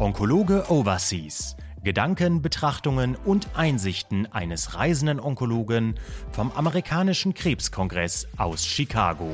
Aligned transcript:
Onkologe 0.00 0.70
Overseas. 0.70 1.56
Gedanken, 1.82 2.40
Betrachtungen 2.40 3.16
und 3.16 3.48
Einsichten 3.56 4.32
eines 4.32 4.76
reisenden 4.76 5.18
Onkologen 5.18 5.98
vom 6.30 6.52
amerikanischen 6.52 7.34
Krebskongress 7.34 8.28
aus 8.36 8.64
Chicago. 8.64 9.28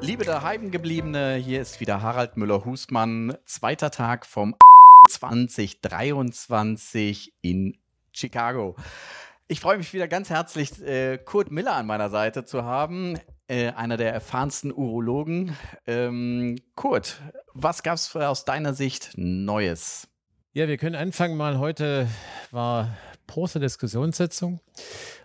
Liebe 0.00 0.24
daheimgebliebene, 0.24 1.36
hier 1.36 1.62
ist 1.62 1.78
wieder 1.78 2.02
Harald 2.02 2.36
Müller-Husmann, 2.36 3.36
zweiter 3.44 3.92
Tag 3.92 4.26
vom 4.26 4.56
2023 5.08 7.32
in 7.42 7.76
Chicago. 8.10 8.74
Ich 9.46 9.60
freue 9.60 9.78
mich 9.78 9.92
wieder 9.92 10.08
ganz 10.08 10.30
herzlich, 10.30 10.82
äh, 10.82 11.18
Kurt 11.18 11.52
Miller 11.52 11.76
an 11.76 11.86
meiner 11.86 12.10
Seite 12.10 12.44
zu 12.44 12.64
haben, 12.64 13.20
äh, 13.52 13.72
einer 13.72 13.98
der 13.98 14.14
erfahrensten 14.14 14.72
Urologen. 14.72 15.54
Ähm, 15.86 16.56
Kurt, 16.74 17.20
was 17.52 17.82
gab 17.82 17.96
es 17.96 18.16
aus 18.16 18.46
deiner 18.46 18.72
Sicht 18.72 19.10
Neues? 19.16 20.08
Ja, 20.54 20.68
wir 20.68 20.78
können 20.78 20.94
anfangen 20.94 21.36
mal. 21.36 21.58
Heute 21.58 22.08
war 22.50 22.96
große 23.26 23.60
Diskussionssitzung 23.60 24.60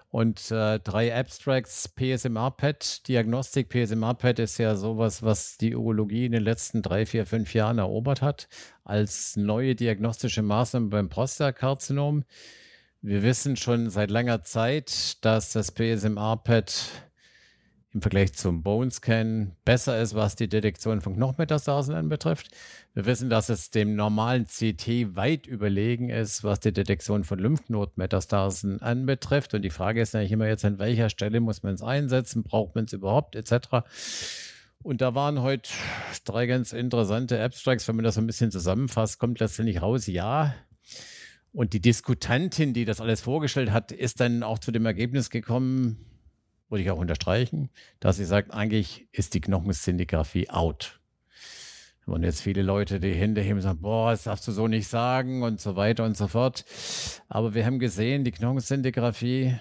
und 0.10 0.52
äh, 0.52 0.80
drei 0.80 1.18
Abstracts 1.18 1.88
PSMR-PET. 1.88 3.08
Diagnostik 3.08 3.70
PSMR-PET 3.70 4.40
ist 4.40 4.58
ja 4.58 4.76
sowas, 4.76 5.24
was 5.24 5.58
die 5.58 5.76
Urologie 5.76 6.26
in 6.26 6.34
den 6.34 6.44
letzten 6.44 6.82
drei, 6.82 7.06
vier, 7.06 7.26
fünf 7.26 7.54
Jahren 7.54 7.78
erobert 7.78 8.22
hat 8.22 8.50
als 8.84 9.38
neue 9.38 9.74
diagnostische 9.74 10.42
Maßnahme 10.42 10.88
beim 10.90 11.08
Prostatakarzinom. 11.08 12.26
Wir 13.02 13.24
wissen 13.24 13.56
schon 13.56 13.90
seit 13.90 14.12
langer 14.12 14.44
Zeit, 14.44 15.24
dass 15.24 15.54
das 15.54 15.72
PSMR-PET 15.72 17.07
im 17.98 18.02
Vergleich 18.02 18.34
zum 18.34 18.62
Bone-Scan 18.62 19.54
besser 19.66 20.00
ist, 20.00 20.14
was 20.14 20.36
die 20.36 20.48
Detektion 20.48 21.02
von 21.02 21.16
Knochenmetastasen 21.16 21.96
anbetrifft. 21.96 22.50
Wir 22.94 23.08
wissen, 23.08 23.28
dass 23.28 23.50
es 23.50 23.72
dem 23.72 23.96
normalen 23.96 24.46
CT 24.46 25.16
weit 25.16 25.48
überlegen 25.48 26.12
ist, 26.12 26.44
was 26.44 26.60
die 26.60 26.72
Detektion 26.72 27.24
von 27.24 27.40
Lymphknotenmetastasen 27.40 28.84
anbetrifft. 28.84 29.56
Und 29.56 29.64
die 29.64 29.72
Frage 29.72 30.00
ist 30.00 30.14
natürlich 30.14 30.32
immer 30.32 30.48
jetzt, 30.48 30.64
an 30.64 30.78
welcher 30.78 31.10
Stelle 31.10 31.40
muss 31.40 31.64
man 31.64 31.74
es 31.74 31.82
einsetzen, 31.82 32.44
braucht 32.44 32.76
man 32.76 32.86
es 32.86 32.94
überhaupt, 32.94 33.36
etc. 33.36 33.88
Und 34.84 35.02
da 35.02 35.16
waren 35.16 35.42
heute 35.42 35.68
drei 36.24 36.46
ganz 36.46 36.74
interessante 36.74 37.44
Abstracts, 37.44 37.88
wenn 37.88 37.96
man 37.96 38.06
das 38.06 38.14
so 38.14 38.22
ein 38.22 38.28
bisschen 38.28 38.52
zusammenfasst, 38.52 39.18
kommt 39.18 39.40
letztendlich 39.40 39.82
raus, 39.82 40.06
ja, 40.06 40.54
und 41.52 41.74
die 41.74 41.82
Diskutantin, 41.82 42.76
die 42.76 42.86
das 42.86 43.02
alles 43.02 43.22
vorgestellt 43.22 43.72
hat, 43.72 43.92
ist 43.92 44.20
dann 44.20 44.44
auch 44.44 44.60
zu 44.60 44.72
dem 44.72 44.86
Ergebnis 44.86 45.32
gekommen, 45.32 45.98
würde 46.70 46.84
ich 46.84 46.92
auch 46.92 46.98
unterstreichen, 46.98 47.70
dass 48.00 48.18
sie 48.18 48.26
sagt, 48.26 48.54
eigentlich 48.54 49.08
ist 49.12 49.34
die 49.34 49.42
Knochenszintigraphie 49.42 50.50
out. 50.50 51.00
Und 52.06 52.24
jetzt 52.24 52.42
viele 52.42 52.62
Leute 52.62 53.02
die 53.02 53.14
Hände 53.14 53.42
heben 53.42 53.58
und 53.58 53.64
sagen, 53.64 53.82
boah, 53.82 54.12
das 54.12 54.24
darfst 54.24 54.48
du 54.48 54.54
so 54.54 54.68
nicht 54.68 54.88
sagen 54.88 55.44
und 55.44 55.60
so 55.60 55.76
weiter 55.76 56.06
und 56.06 56.16
so 56.16 56.28
fort. 56.28 56.64
Aber 57.28 57.54
wir 57.54 57.66
haben 57.66 57.80
gesehen, 57.80 58.24
die 58.24 58.32
Knochenszintigraphie, 58.32 59.58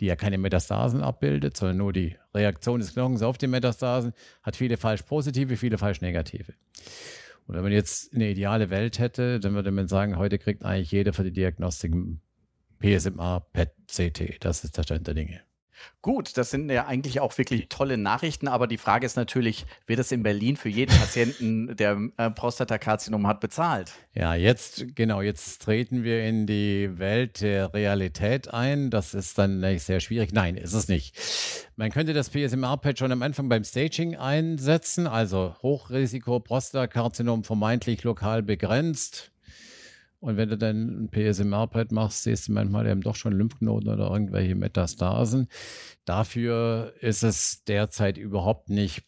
die 0.00 0.06
ja 0.06 0.16
keine 0.16 0.38
Metastasen 0.38 1.02
abbildet, 1.02 1.56
sondern 1.56 1.76
nur 1.76 1.92
die 1.92 2.16
Reaktion 2.34 2.80
des 2.80 2.94
Knochens 2.94 3.22
auf 3.22 3.36
die 3.36 3.46
Metastasen, 3.46 4.14
hat 4.42 4.56
viele 4.56 4.78
falsch 4.78 5.02
positive, 5.02 5.58
viele 5.58 5.76
falsch 5.76 6.00
negative. 6.00 6.54
Und 7.46 7.54
wenn 7.54 7.62
man 7.62 7.72
jetzt 7.72 8.14
eine 8.14 8.30
ideale 8.30 8.70
Welt 8.70 8.98
hätte, 8.98 9.38
dann 9.38 9.54
würde 9.54 9.70
man 9.70 9.86
sagen, 9.86 10.16
heute 10.16 10.38
kriegt 10.38 10.64
eigentlich 10.64 10.90
jeder 10.92 11.12
für 11.12 11.24
die 11.24 11.32
Diagnostik 11.32 11.94
PSMA, 12.80 13.40
PET, 13.52 13.72
CT. 13.86 14.44
Das 14.44 14.64
ist 14.64 14.76
der 14.76 14.82
Stand 14.82 15.06
der 15.06 15.14
Dinge. 15.14 15.45
Gut, 16.02 16.36
das 16.36 16.50
sind 16.50 16.70
ja 16.70 16.86
eigentlich 16.86 17.20
auch 17.20 17.36
wirklich 17.36 17.68
tolle 17.68 17.98
Nachrichten, 17.98 18.48
aber 18.48 18.66
die 18.66 18.78
Frage 18.78 19.06
ist 19.06 19.16
natürlich, 19.16 19.66
wird 19.86 19.98
es 19.98 20.12
in 20.12 20.22
Berlin 20.22 20.56
für 20.56 20.68
jeden 20.68 20.96
Patienten, 20.96 21.76
der 21.76 21.98
äh, 22.16 22.30
Prostatakarzinom 22.30 23.26
hat, 23.26 23.40
bezahlt? 23.40 23.92
Ja, 24.14 24.34
jetzt, 24.34 24.94
genau, 24.94 25.20
jetzt 25.20 25.62
treten 25.62 26.04
wir 26.04 26.24
in 26.24 26.46
die 26.46 26.98
Welt 26.98 27.40
der 27.40 27.74
Realität 27.74 28.52
ein. 28.52 28.90
Das 28.90 29.14
ist 29.14 29.38
dann 29.38 29.60
sehr 29.78 30.00
schwierig. 30.00 30.32
Nein, 30.32 30.56
ist 30.56 30.72
es 30.72 30.88
nicht. 30.88 31.16
Man 31.76 31.90
könnte 31.90 32.12
das 32.14 32.30
PSMR-Pad 32.30 32.98
schon 32.98 33.12
am 33.12 33.22
Anfang 33.22 33.48
beim 33.48 33.64
Staging 33.64 34.16
einsetzen, 34.16 35.06
also 35.06 35.56
Hochrisiko 35.62 36.40
Prostatakarzinom 36.40 37.44
vermeintlich 37.44 38.02
lokal 38.04 38.42
begrenzt 38.42 39.32
und 40.20 40.36
wenn 40.36 40.48
du 40.48 40.56
dann 40.56 41.04
ein 41.04 41.10
PSMR-Pad 41.10 41.92
machst, 41.92 42.22
siehst 42.22 42.48
du 42.48 42.52
manchmal 42.52 42.86
eben 42.86 43.00
doch 43.00 43.16
schon 43.16 43.32
Lymphknoten 43.32 43.88
oder 43.90 44.10
irgendwelche 44.10 44.54
Metastasen. 44.54 45.48
Dafür 46.04 46.94
ist 47.00 47.22
es 47.22 47.64
derzeit 47.64 48.18
überhaupt 48.18 48.70
nicht 48.70 49.04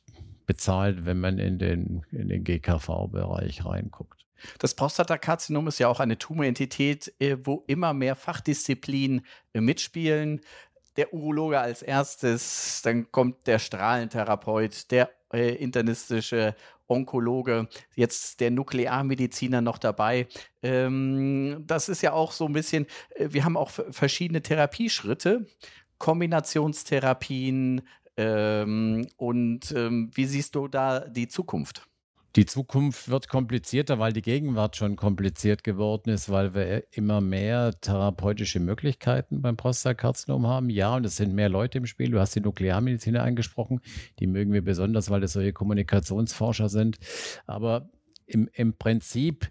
bezahlt, 0.46 1.04
wenn 1.04 1.20
man 1.20 1.38
in 1.38 1.58
den, 1.58 2.04
in 2.10 2.28
den 2.28 2.44
GKV-Bereich 2.44 3.64
reinguckt. 3.64 4.18
Das 4.58 4.74
Prostatakarzinom 4.74 5.66
ist 5.68 5.78
ja 5.78 5.88
auch 5.88 6.00
eine 6.00 6.18
Tumorentität, 6.18 7.12
äh, 7.18 7.36
wo 7.42 7.64
immer 7.66 7.92
mehr 7.92 8.14
Fachdisziplinen 8.14 9.26
mitspielen. 9.54 10.40
Der 10.98 11.14
Urologe 11.14 11.60
als 11.60 11.82
erstes, 11.82 12.82
dann 12.82 13.12
kommt 13.12 13.46
der 13.46 13.60
Strahlentherapeut, 13.60 14.90
der 14.90 15.08
äh, 15.32 15.54
internistische 15.54 16.56
Onkologe, 16.88 17.68
jetzt 17.94 18.40
der 18.40 18.50
Nuklearmediziner 18.50 19.60
noch 19.60 19.78
dabei. 19.78 20.26
Ähm, 20.60 21.62
das 21.64 21.88
ist 21.88 22.02
ja 22.02 22.14
auch 22.14 22.32
so 22.32 22.46
ein 22.46 22.52
bisschen, 22.52 22.86
äh, 23.14 23.28
wir 23.30 23.44
haben 23.44 23.56
auch 23.56 23.70
verschiedene 23.70 24.42
Therapieschritte, 24.42 25.46
Kombinationstherapien. 25.98 27.82
Ähm, 28.16 29.06
und 29.16 29.70
ähm, 29.70 30.10
wie 30.14 30.26
siehst 30.26 30.56
du 30.56 30.66
da 30.66 31.00
die 31.00 31.28
Zukunft? 31.28 31.87
Die 32.36 32.44
Zukunft 32.44 33.08
wird 33.08 33.28
komplizierter, 33.28 33.98
weil 33.98 34.12
die 34.12 34.22
Gegenwart 34.22 34.76
schon 34.76 34.96
kompliziert 34.96 35.64
geworden 35.64 36.10
ist, 36.10 36.28
weil 36.28 36.54
wir 36.54 36.84
immer 36.92 37.20
mehr 37.20 37.72
therapeutische 37.80 38.60
Möglichkeiten 38.60 39.40
beim 39.40 39.56
Prostatakarzinom 39.56 40.46
haben. 40.46 40.68
Ja, 40.68 40.94
und 40.94 41.06
es 41.06 41.16
sind 41.16 41.34
mehr 41.34 41.48
Leute 41.48 41.78
im 41.78 41.86
Spiel. 41.86 42.10
Du 42.10 42.20
hast 42.20 42.34
die 42.34 42.40
Nuklearmediziner 42.40 43.22
angesprochen. 43.22 43.80
Die 44.18 44.26
mögen 44.26 44.52
wir 44.52 44.62
besonders, 44.62 45.08
weil 45.08 45.22
das 45.22 45.32
solche 45.32 45.54
Kommunikationsforscher 45.54 46.68
sind. 46.68 46.98
Aber 47.46 47.88
im, 48.26 48.50
im 48.52 48.74
Prinzip 48.74 49.48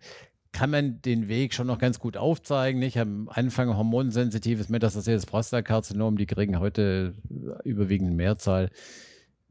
kann 0.51 0.69
man 0.69 1.01
den 1.01 1.27
Weg 1.27 1.53
schon 1.53 1.67
noch 1.67 1.79
ganz 1.79 1.99
gut 1.99 2.15
aufzeigen. 2.15 2.79
Nicht? 2.79 2.97
Am 2.97 3.27
Anfang 3.29 3.75
hormonsensitives 3.75 4.69
metastasiertes 4.69 5.25
Prostatakarzinom, 5.25 6.17
die 6.17 6.27
kriegen 6.27 6.59
heute 6.59 7.15
überwiegend 7.63 8.15
Mehrzahl 8.15 8.69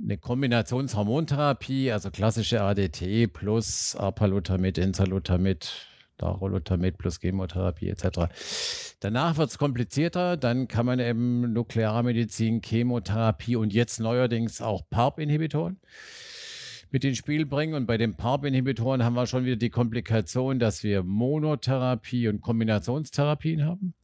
eine 0.03 0.19
Kombinationshormontherapie, 0.19 1.91
also 1.91 2.11
klassische 2.11 2.63
ADT 2.63 3.33
plus 3.33 3.97
Apalutamid, 3.97 4.79
Enzalutamid, 4.79 5.87
Darolutamid 6.19 6.99
plus 6.99 7.21
Chemotherapie 7.21 7.89
etc. 7.89 8.29
Danach 9.01 9.37
wird 9.37 9.51
es 9.51 9.59
komplizierter, 9.59 10.37
dann 10.37 10.69
kann 10.69 10.87
man 10.87 10.99
eben 10.99 11.53
Nuklearmedizin, 11.53 12.61
Chemotherapie 12.63 13.57
und 13.57 13.73
jetzt 13.73 14.01
neuerdings 14.01 14.61
auch 14.61 14.89
PARP-Inhibitoren 14.91 15.81
mit 16.91 17.05
ins 17.05 17.19
Spiel 17.19 17.47
bringen. 17.47 17.75
Und 17.75 17.87
bei 17.87 17.99
den 17.99 18.17
PARP-Inhibitoren 18.17 19.05
haben 19.05 19.15
wir 19.15 19.27
schon 19.27 19.45
wieder 19.45 19.57
die 19.57 19.71
Komplikation, 19.71 20.59
dass 20.59 20.83
wir 20.83 21.03
Monotherapie 21.03 22.29
und 22.29 22.41
Kombinationstherapien 22.41 23.65
haben. 23.65 23.95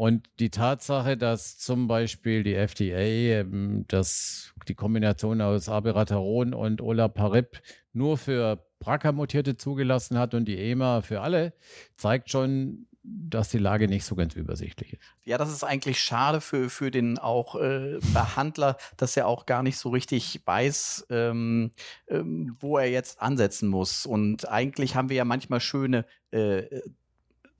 Und 0.00 0.30
die 0.38 0.48
Tatsache, 0.48 1.18
dass 1.18 1.58
zum 1.58 1.86
Beispiel 1.86 2.42
die 2.42 2.54
FDA 2.54 3.40
ähm, 3.40 3.84
das, 3.86 4.54
die 4.66 4.74
Kombination 4.74 5.42
aus 5.42 5.68
Abiraterone 5.68 6.56
und 6.56 6.80
Olaparib 6.80 7.60
nur 7.92 8.16
für 8.16 8.64
BRCA-Mutierte 8.78 9.58
zugelassen 9.58 10.16
hat 10.16 10.32
und 10.32 10.46
die 10.46 10.56
EMA 10.56 11.02
für 11.02 11.20
alle, 11.20 11.52
zeigt 11.98 12.30
schon, 12.30 12.86
dass 13.02 13.50
die 13.50 13.58
Lage 13.58 13.88
nicht 13.88 14.06
so 14.06 14.14
ganz 14.14 14.36
übersichtlich 14.36 14.94
ist. 14.94 15.02
Ja, 15.24 15.36
das 15.36 15.52
ist 15.52 15.64
eigentlich 15.64 16.00
schade 16.00 16.40
für, 16.40 16.70
für 16.70 16.90
den 16.90 17.18
auch 17.18 17.56
äh, 17.56 17.98
Behandler, 18.14 18.78
dass 18.96 19.18
er 19.18 19.26
auch 19.26 19.44
gar 19.44 19.62
nicht 19.62 19.76
so 19.76 19.90
richtig 19.90 20.40
weiß, 20.46 21.08
ähm, 21.10 21.72
ähm, 22.08 22.56
wo 22.58 22.78
er 22.78 22.90
jetzt 22.90 23.20
ansetzen 23.20 23.68
muss. 23.68 24.06
Und 24.06 24.48
eigentlich 24.48 24.96
haben 24.96 25.10
wir 25.10 25.16
ja 25.16 25.26
manchmal 25.26 25.60
schöne 25.60 26.06
äh, 26.30 26.80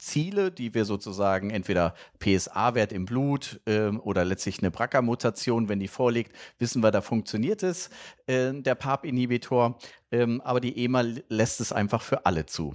Ziele, 0.00 0.50
die 0.50 0.74
wir 0.74 0.84
sozusagen 0.84 1.50
entweder 1.50 1.94
PSA-Wert 2.18 2.92
im 2.92 3.04
Blut 3.04 3.60
ähm, 3.66 4.00
oder 4.00 4.24
letztlich 4.24 4.60
eine 4.60 4.70
BRCA-Mutation, 4.70 5.68
wenn 5.68 5.78
die 5.78 5.88
vorliegt, 5.88 6.32
wissen 6.58 6.82
wir, 6.82 6.90
da 6.90 7.00
funktioniert 7.02 7.62
es, 7.62 7.90
äh, 8.26 8.52
der 8.52 8.74
PARP-Inhibitor. 8.74 9.78
Ähm, 10.10 10.40
aber 10.40 10.60
die 10.60 10.84
EMA 10.84 11.04
lässt 11.28 11.60
es 11.60 11.72
einfach 11.72 12.02
für 12.02 12.26
alle 12.26 12.46
zu. 12.46 12.74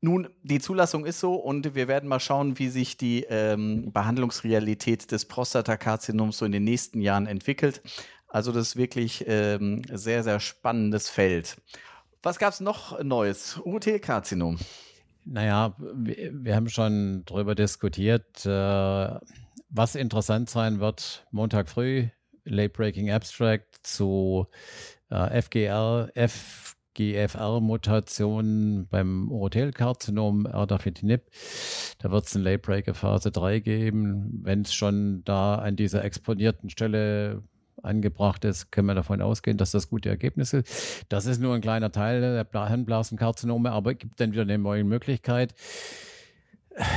Nun, 0.00 0.28
die 0.42 0.60
Zulassung 0.60 1.04
ist 1.04 1.18
so 1.18 1.34
und 1.34 1.74
wir 1.74 1.88
werden 1.88 2.08
mal 2.08 2.20
schauen, 2.20 2.58
wie 2.58 2.68
sich 2.68 2.96
die 2.96 3.24
ähm, 3.28 3.92
Behandlungsrealität 3.92 5.10
des 5.10 5.26
Prostatakarzinoms 5.26 6.38
so 6.38 6.44
in 6.44 6.52
den 6.52 6.64
nächsten 6.64 7.00
Jahren 7.00 7.26
entwickelt. 7.26 7.82
Also 8.28 8.52
das 8.52 8.68
ist 8.68 8.76
wirklich 8.76 9.24
ähm, 9.26 9.82
sehr, 9.90 10.22
sehr 10.22 10.38
spannendes 10.38 11.08
Feld. 11.08 11.56
Was 12.22 12.38
gab 12.38 12.52
es 12.52 12.60
noch 12.60 13.02
Neues? 13.02 13.58
UT-Karzinom. 13.64 14.58
Naja, 15.30 15.74
wir, 15.78 16.56
haben 16.56 16.70
schon 16.70 17.22
darüber 17.26 17.54
diskutiert, 17.54 18.46
äh, 18.46 19.18
was 19.68 19.94
interessant 19.94 20.48
sein 20.48 20.80
wird. 20.80 21.26
Montag 21.30 21.68
früh, 21.68 22.08
Late 22.44 22.70
Breaking 22.70 23.10
Abstract 23.10 23.80
zu 23.82 24.46
äh, 25.10 25.42
FGR, 25.42 26.08
FGFR-Mutationen 26.14 28.88
beim 28.88 29.30
Urothelkarzinom, 29.30 30.46
Erdafitinib. 30.46 31.24
Da 31.98 32.10
wird 32.10 32.24
es 32.24 32.34
eine 32.34 32.44
Late 32.44 32.60
Breaker 32.60 32.94
Phase 32.94 33.30
3 33.30 33.60
geben. 33.60 34.40
Wenn 34.42 34.62
es 34.62 34.72
schon 34.72 35.24
da 35.24 35.56
an 35.56 35.76
dieser 35.76 36.02
exponierten 36.04 36.70
Stelle 36.70 37.42
angebracht 37.82 38.44
ist, 38.44 38.70
können 38.72 38.88
wir 38.88 38.94
davon 38.94 39.22
ausgehen, 39.22 39.56
dass 39.56 39.70
das 39.70 39.88
gute 39.88 40.08
Ergebnisse 40.08 40.62
sind. 40.64 41.06
Das 41.08 41.26
ist 41.26 41.40
nur 41.40 41.54
ein 41.54 41.60
kleiner 41.60 41.92
Teil 41.92 42.20
der 42.20 42.68
Hirnblasenkarzinome, 42.68 43.70
aber 43.70 43.94
gibt 43.94 44.20
dann 44.20 44.32
wieder 44.32 44.42
eine 44.42 44.58
neue 44.58 44.84
Möglichkeit. 44.84 45.54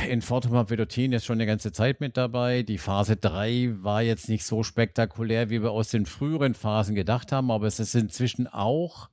Infortumab 0.07 0.69
Vedotin 0.69 1.13
ist 1.13 1.25
schon 1.25 1.37
eine 1.37 1.45
ganze 1.45 1.71
Zeit 1.71 1.99
mit 1.99 2.17
dabei. 2.17 2.63
Die 2.63 2.77
Phase 2.77 3.15
3 3.15 3.75
war 3.81 4.01
jetzt 4.01 4.29
nicht 4.29 4.45
so 4.45 4.63
spektakulär, 4.63 5.49
wie 5.49 5.61
wir 5.61 5.71
aus 5.71 5.89
den 5.89 6.05
früheren 6.05 6.53
Phasen 6.53 6.95
gedacht 6.95 7.31
haben, 7.31 7.51
aber 7.51 7.67
es 7.67 7.79
ist 7.79 7.95
inzwischen 7.95 8.47
auch 8.47 9.09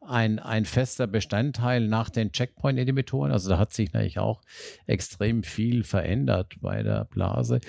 ein, 0.00 0.38
ein 0.38 0.64
fester 0.64 1.06
Bestandteil 1.06 1.86
nach 1.88 2.10
den 2.10 2.32
Checkpoint-Inhibitoren. 2.32 3.32
Also 3.32 3.50
da 3.50 3.58
hat 3.58 3.72
sich 3.72 3.92
natürlich 3.92 4.18
auch 4.18 4.40
extrem 4.86 5.42
viel 5.42 5.84
verändert 5.84 6.54
bei 6.60 6.82
der 6.82 7.04
Blase. 7.04 7.60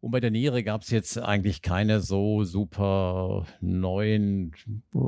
Und 0.00 0.10
bei 0.10 0.20
der 0.20 0.30
Niere 0.30 0.64
gab 0.64 0.82
es 0.82 0.90
jetzt 0.90 1.18
eigentlich 1.18 1.62
keine 1.62 2.00
so 2.00 2.44
super 2.44 3.46
neuen 3.60 4.52
äh, 4.94 4.98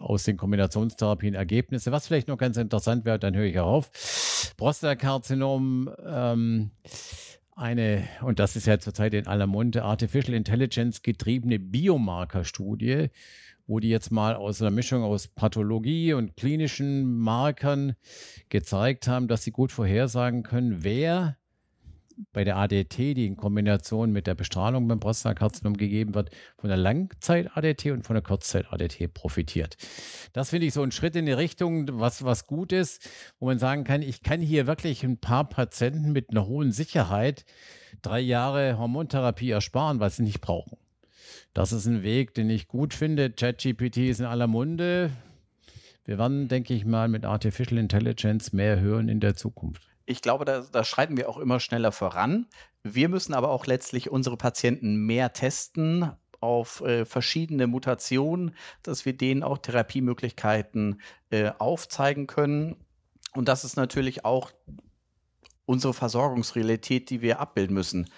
aus 0.00 0.24
den 0.24 0.36
Kombinationstherapien 0.36 1.34
Ergebnisse. 1.34 1.92
Was 1.92 2.06
vielleicht 2.06 2.28
noch 2.28 2.38
ganz 2.38 2.56
interessant 2.56 3.04
wäre, 3.04 3.18
dann 3.18 3.34
höre 3.34 3.46
ich 3.46 3.58
auf. 3.58 3.90
Prostatakarzinom, 4.56 5.90
ähm, 6.06 6.55
eine, 7.54 8.06
und 8.20 8.38
das 8.38 8.54
ist 8.54 8.66
ja 8.66 8.78
zurzeit 8.78 9.14
in 9.14 9.26
aller 9.26 9.46
Munde, 9.46 9.82
Artificial 9.82 10.34
Intelligence 10.34 11.02
getriebene 11.02 11.58
Biomarkerstudie, 11.58 13.08
wo 13.66 13.80
die 13.80 13.88
jetzt 13.88 14.12
mal 14.12 14.34
aus 14.34 14.60
einer 14.60 14.70
Mischung 14.70 15.02
aus 15.02 15.28
Pathologie 15.28 16.12
und 16.12 16.36
klinischen 16.36 17.18
Markern 17.18 17.96
gezeigt 18.48 19.08
haben, 19.08 19.26
dass 19.26 19.42
sie 19.42 19.52
gut 19.52 19.72
vorhersagen 19.72 20.42
können, 20.42 20.84
wer 20.84 21.36
bei 22.32 22.44
der 22.44 22.56
ADT, 22.56 22.96
die 22.96 23.26
in 23.26 23.36
Kombination 23.36 24.12
mit 24.12 24.26
der 24.26 24.34
Bestrahlung 24.34 24.88
beim 24.88 25.00
Prostatakarzinom 25.00 25.76
gegeben 25.76 26.14
wird, 26.14 26.30
von 26.58 26.68
der 26.68 26.76
Langzeit-ADT 26.76 27.86
und 27.92 28.02
von 28.04 28.14
der 28.14 28.22
Kurzzeit-ADT 28.22 29.12
profitiert. 29.12 29.76
Das 30.32 30.50
finde 30.50 30.66
ich 30.66 30.74
so 30.74 30.82
ein 30.82 30.92
Schritt 30.92 31.16
in 31.16 31.26
die 31.26 31.32
Richtung, 31.32 31.86
was, 32.00 32.24
was 32.24 32.46
gut 32.46 32.72
ist, 32.72 33.08
wo 33.38 33.46
man 33.46 33.58
sagen 33.58 33.84
kann, 33.84 34.02
ich 34.02 34.22
kann 34.22 34.40
hier 34.40 34.66
wirklich 34.66 35.04
ein 35.04 35.18
paar 35.18 35.48
Patienten 35.48 36.12
mit 36.12 36.30
einer 36.30 36.46
hohen 36.46 36.72
Sicherheit 36.72 37.44
drei 38.02 38.20
Jahre 38.20 38.78
Hormontherapie 38.78 39.50
ersparen, 39.50 40.00
weil 40.00 40.10
sie 40.10 40.22
nicht 40.22 40.40
brauchen. 40.40 40.78
Das 41.54 41.72
ist 41.72 41.86
ein 41.86 42.02
Weg, 42.02 42.34
den 42.34 42.50
ich 42.50 42.68
gut 42.68 42.94
finde. 42.94 43.30
ChatGPT 43.30 43.98
ist 43.98 44.20
in 44.20 44.26
aller 44.26 44.46
Munde. 44.46 45.10
Wir 46.04 46.18
werden, 46.18 46.48
denke 46.48 46.74
ich 46.74 46.84
mal, 46.84 47.08
mit 47.08 47.24
Artificial 47.24 47.78
Intelligence 47.78 48.52
mehr 48.52 48.78
hören 48.78 49.08
in 49.08 49.20
der 49.20 49.34
Zukunft. 49.34 49.95
Ich 50.06 50.22
glaube, 50.22 50.44
da, 50.44 50.60
da 50.60 50.84
schreiten 50.84 51.16
wir 51.16 51.28
auch 51.28 51.38
immer 51.38 51.60
schneller 51.60 51.92
voran. 51.92 52.46
Wir 52.82 53.08
müssen 53.08 53.34
aber 53.34 53.50
auch 53.50 53.66
letztlich 53.66 54.10
unsere 54.10 54.36
Patienten 54.36 54.96
mehr 55.04 55.32
testen 55.32 56.12
auf 56.40 56.80
äh, 56.82 57.04
verschiedene 57.04 57.66
Mutationen, 57.66 58.54
dass 58.82 59.04
wir 59.04 59.16
denen 59.16 59.42
auch 59.42 59.58
Therapiemöglichkeiten 59.58 61.00
äh, 61.30 61.50
aufzeigen 61.58 62.26
können. 62.26 62.76
Und 63.34 63.48
das 63.48 63.64
ist 63.64 63.76
natürlich 63.76 64.24
auch 64.24 64.52
unsere 65.64 65.92
Versorgungsrealität, 65.92 67.10
die 67.10 67.20
wir 67.20 67.40
abbilden 67.40 67.74
müssen. 67.74 68.08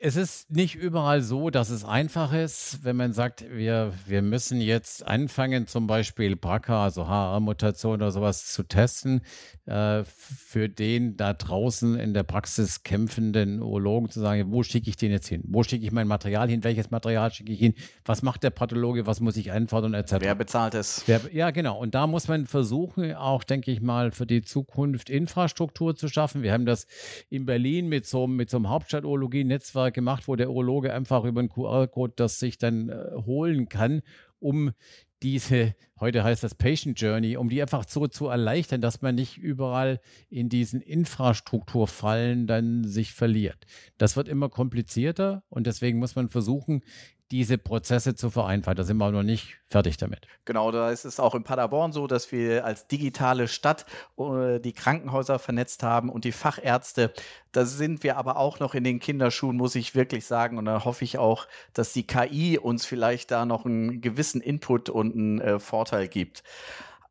Es 0.00 0.14
ist 0.14 0.52
nicht 0.52 0.76
überall 0.76 1.22
so, 1.22 1.50
dass 1.50 1.70
es 1.70 1.84
einfach 1.84 2.32
ist, 2.32 2.84
wenn 2.84 2.94
man 2.94 3.12
sagt, 3.12 3.44
wir, 3.50 3.92
wir 4.06 4.22
müssen 4.22 4.60
jetzt 4.60 5.04
anfangen, 5.04 5.66
zum 5.66 5.88
Beispiel 5.88 6.36
BRCA, 6.36 6.84
also 6.84 7.08
HR-Mutation 7.08 7.94
oder 7.94 8.12
sowas 8.12 8.46
zu 8.52 8.62
testen, 8.62 9.22
äh, 9.66 10.04
für 10.04 10.68
den 10.68 11.16
da 11.16 11.32
draußen 11.32 11.98
in 11.98 12.14
der 12.14 12.22
Praxis 12.22 12.84
kämpfenden 12.84 13.60
Urologen 13.60 14.08
zu 14.08 14.20
sagen, 14.20 14.52
wo 14.52 14.62
schicke 14.62 14.88
ich 14.88 14.96
den 14.96 15.10
jetzt 15.10 15.26
hin? 15.26 15.42
Wo 15.48 15.64
schicke 15.64 15.84
ich 15.84 15.90
mein 15.90 16.06
Material 16.06 16.48
hin? 16.48 16.62
Welches 16.62 16.92
Material 16.92 17.32
schicke 17.32 17.50
ich 17.50 17.58
hin? 17.58 17.74
Was 18.04 18.22
macht 18.22 18.44
der 18.44 18.50
Pathologe? 18.50 19.04
Was 19.04 19.18
muss 19.18 19.36
ich 19.36 19.50
einfordern 19.50 19.94
etc.? 19.94 20.18
Wer 20.20 20.36
bezahlt 20.36 20.74
es? 20.74 21.02
Wer, 21.06 21.22
ja, 21.32 21.50
genau. 21.50 21.76
Und 21.76 21.96
da 21.96 22.06
muss 22.06 22.28
man 22.28 22.46
versuchen, 22.46 23.16
auch, 23.16 23.42
denke 23.42 23.72
ich 23.72 23.80
mal, 23.80 24.12
für 24.12 24.26
die 24.26 24.42
Zukunft 24.42 25.10
Infrastruktur 25.10 25.96
zu 25.96 26.06
schaffen. 26.06 26.44
Wir 26.44 26.52
haben 26.52 26.66
das 26.66 26.86
in 27.30 27.46
Berlin 27.46 27.88
mit 27.88 28.06
so, 28.06 28.28
mit 28.28 28.48
so 28.48 28.58
einem 28.58 28.68
Hauptstadturologie-Netzwerk 28.68 29.87
gemacht, 29.90 30.28
wo 30.28 30.36
der 30.36 30.50
Urologe 30.50 30.92
einfach 30.92 31.24
über 31.24 31.40
einen 31.40 31.48
QR-Code 31.48 32.14
das 32.16 32.38
sich 32.38 32.58
dann 32.58 32.88
äh, 32.88 33.12
holen 33.24 33.68
kann, 33.68 34.02
um 34.38 34.72
diese, 35.22 35.74
heute 35.98 36.22
heißt 36.22 36.44
das 36.44 36.54
Patient 36.54 37.00
Journey, 37.00 37.36
um 37.36 37.48
die 37.48 37.60
einfach 37.60 37.88
so 37.88 38.06
zu 38.06 38.28
erleichtern, 38.28 38.80
dass 38.80 39.02
man 39.02 39.16
nicht 39.16 39.36
überall 39.36 40.00
in 40.30 40.48
diesen 40.48 40.80
Infrastrukturfallen 40.80 42.46
dann 42.46 42.84
sich 42.84 43.12
verliert. 43.12 43.66
Das 43.98 44.16
wird 44.16 44.28
immer 44.28 44.48
komplizierter 44.48 45.42
und 45.48 45.66
deswegen 45.66 45.98
muss 45.98 46.14
man 46.14 46.28
versuchen, 46.28 46.82
diese 47.30 47.58
Prozesse 47.58 48.14
zu 48.14 48.30
vereinfachen. 48.30 48.76
Da 48.76 48.84
sind 48.84 48.96
wir 48.96 49.10
noch 49.10 49.22
nicht 49.22 49.58
fertig 49.66 49.96
damit. 49.98 50.26
Genau, 50.44 50.70
da 50.70 50.90
ist 50.90 51.04
es 51.04 51.20
auch 51.20 51.34
in 51.34 51.44
Paderborn 51.44 51.92
so, 51.92 52.06
dass 52.06 52.32
wir 52.32 52.64
als 52.64 52.86
digitale 52.86 53.48
Stadt 53.48 53.84
äh, 54.18 54.60
die 54.60 54.72
Krankenhäuser 54.72 55.38
vernetzt 55.38 55.82
haben 55.82 56.08
und 56.08 56.24
die 56.24 56.32
Fachärzte. 56.32 57.12
Da 57.52 57.66
sind 57.66 58.02
wir 58.02 58.16
aber 58.16 58.36
auch 58.36 58.60
noch 58.60 58.74
in 58.74 58.84
den 58.84 58.98
Kinderschuhen, 58.98 59.56
muss 59.56 59.74
ich 59.74 59.94
wirklich 59.94 60.24
sagen. 60.26 60.56
Und 60.58 60.64
da 60.64 60.84
hoffe 60.84 61.04
ich 61.04 61.18
auch, 61.18 61.46
dass 61.74 61.92
die 61.92 62.06
KI 62.06 62.58
uns 62.58 62.86
vielleicht 62.86 63.30
da 63.30 63.44
noch 63.44 63.66
einen 63.66 64.00
gewissen 64.00 64.40
Input 64.40 64.88
und 64.88 65.14
einen 65.14 65.40
äh, 65.40 65.58
Vorteil 65.58 66.08
gibt. 66.08 66.42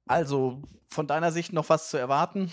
Also 0.08 0.62
von 0.88 1.06
deiner 1.06 1.32
Sicht 1.32 1.54
noch 1.54 1.70
was 1.70 1.90
zu 1.90 1.98
erwarten? 1.98 2.52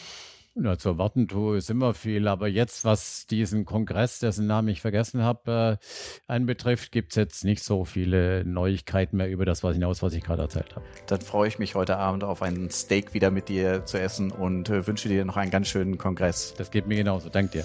Ja, 0.57 0.79
zu 0.79 0.91
erwarten 0.91 1.27
tue 1.27 1.57
ist 1.57 1.69
immer 1.69 1.95
viel, 1.95 2.29
aber 2.29 2.47
jetzt, 2.47 2.85
was 2.85 3.27
diesen 3.27 3.65
Kongress, 3.65 4.21
dessen 4.21 4.47
Namen 4.47 4.69
ich 4.69 4.81
vergessen 4.81 5.23
habe, 5.23 5.79
äh, 5.81 6.33
anbetrifft, 6.33 6.93
gibt 6.93 7.11
es 7.11 7.17
jetzt 7.17 7.45
nicht 7.45 7.65
so 7.65 7.85
viele 7.85 8.45
Neuigkeiten 8.45 9.17
mehr 9.17 9.29
über 9.29 9.45
das 9.45 9.65
was 9.65 9.75
hinaus, 9.75 10.01
was 10.03 10.15
ich 10.15 10.23
gerade 10.23 10.43
erzählt 10.43 10.77
habe. 10.77 10.87
Dann 11.09 11.21
freue 11.21 11.49
ich 11.49 11.59
mich 11.59 11.75
heute 11.75 11.97
Abend 11.97 12.23
auf 12.23 12.41
einen 12.41 12.71
Steak 12.71 13.15
wieder 13.15 13.33
mit 13.33 13.49
dir 13.49 13.85
zu 13.85 13.99
essen 13.99 14.31
und 14.31 14.69
äh, 14.69 14.87
wünsche 14.87 15.09
dir 15.09 15.25
noch 15.25 15.37
einen 15.37 15.51
ganz 15.51 15.67
schönen 15.67 15.99
Kongress. 15.99 16.55
Das 16.57 16.71
geht 16.71 16.87
mir 16.87 16.97
genauso. 16.97 17.31
Danke 17.31 17.59
dir. 17.59 17.65